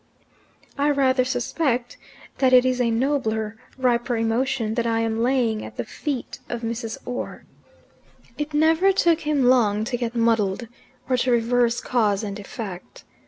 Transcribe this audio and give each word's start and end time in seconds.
I 0.79 0.89
rather 0.89 1.23
suspect 1.23 1.95
that 2.39 2.53
it 2.53 2.65
is 2.65 2.81
a 2.81 2.89
nobler, 2.89 3.55
riper 3.77 4.17
emotion 4.17 4.73
that 4.73 4.87
I 4.87 5.01
am 5.01 5.21
laying 5.21 5.63
at 5.63 5.77
the 5.77 5.85
feet 5.85 6.39
of 6.49 6.63
Mrs. 6.63 6.97
Orr." 7.05 7.43
It 8.35 8.51
never 8.51 8.91
took 8.91 9.19
him 9.19 9.43
long 9.43 9.83
to 9.83 9.97
get 9.97 10.15
muddled, 10.15 10.67
or 11.07 11.17
to 11.17 11.29
reverse 11.31 11.79
cause 11.81 12.23
and 12.23 12.39
effect. 12.39 13.03